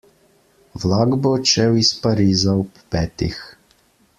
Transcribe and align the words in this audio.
Vlak 0.83 1.11
bo 1.25 1.33
odšel 1.39 1.73
iz 1.83 1.91
Pariza 2.05 2.57
ob 2.63 2.81
petih. 2.97 3.39